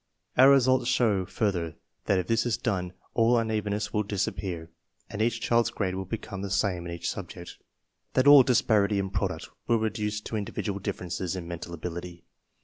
Our 0.35 0.49
results 0.49 0.87
show 0.89 1.27
fur 1.27 1.51
ther 1.51 1.75
that 2.05 2.17
if 2.17 2.25
this 2.25 2.43
is 2.43 2.57
done 2.57 2.93
all 3.13 3.37
unevenness 3.37 3.93
will 3.93 4.01
disappear 4.01 4.71
and 5.11 5.21
each 5.21 5.41
child's 5.41 5.69
grade 5.69 5.93
will 5.93 6.05
become 6.05 6.41
the 6.41 6.49
same 6.49 6.87
in 6.87 6.91
each 6.91 7.07
subject; 7.07 7.59
that 8.13 8.25
all 8.25 8.41
disparity 8.41 8.97
in 8.97 9.11
product 9.11 9.49
will 9.67 9.77
reduce 9.77 10.19
to 10.21 10.35
indi 10.35 10.53
vidual 10.53 10.81
differences 10.81 11.35
in 11.35 11.47
mental 11.47 11.71
ability. 11.75 12.23